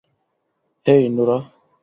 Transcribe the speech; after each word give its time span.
হেই, 0.85 1.03
Norah. 1.09 1.43